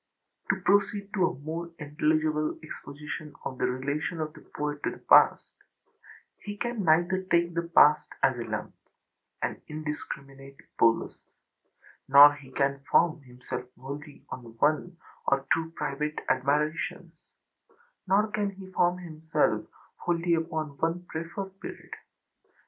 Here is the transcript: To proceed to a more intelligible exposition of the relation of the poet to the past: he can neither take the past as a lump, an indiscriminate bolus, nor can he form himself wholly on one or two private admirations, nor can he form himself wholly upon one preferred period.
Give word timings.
To 0.49 0.59
proceed 0.61 1.13
to 1.13 1.27
a 1.27 1.37
more 1.41 1.69
intelligible 1.77 2.57
exposition 2.63 3.35
of 3.45 3.59
the 3.59 3.67
relation 3.67 4.19
of 4.19 4.33
the 4.33 4.41
poet 4.55 4.81
to 4.81 4.89
the 4.89 4.97
past: 4.97 5.53
he 6.39 6.57
can 6.57 6.83
neither 6.83 7.21
take 7.29 7.53
the 7.53 7.69
past 7.75 8.09
as 8.23 8.35
a 8.39 8.43
lump, 8.45 8.73
an 9.43 9.61
indiscriminate 9.67 10.57
bolus, 10.79 11.33
nor 12.09 12.35
can 12.55 12.79
he 12.79 12.85
form 12.87 13.21
himself 13.21 13.65
wholly 13.79 14.25
on 14.31 14.55
one 14.57 14.97
or 15.27 15.45
two 15.53 15.69
private 15.75 16.17
admirations, 16.27 17.29
nor 18.07 18.27
can 18.31 18.49
he 18.49 18.71
form 18.71 18.97
himself 18.97 19.67
wholly 19.97 20.33
upon 20.33 20.77
one 20.79 21.05
preferred 21.05 21.59
period. 21.61 21.93